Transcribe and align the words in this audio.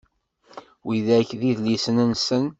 Widak 0.85 1.29
d 1.39 1.41
idlisen-nsen. 1.49 2.45